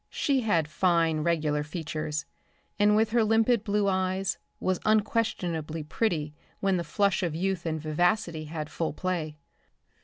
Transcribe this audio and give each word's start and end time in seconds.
She 0.09 0.41
had 0.41 0.67
fine 0.67 1.19
regular 1.19 1.63
features, 1.63 2.25
and 2.79 2.95
with 2.95 3.11
her 3.11 3.23
limpid 3.23 3.63
blue 3.63 3.87
eyes 3.87 4.39
was 4.59 4.79
unquestionably 4.83 5.83
pretty 5.83 6.33
when 6.59 6.77
the 6.77 6.83
flush 6.83 7.21
of 7.21 7.35
youth 7.35 7.67
and 7.67 7.79
vivacity 7.79 8.45
had 8.45 8.71
full 8.71 8.93
play. 8.93 9.37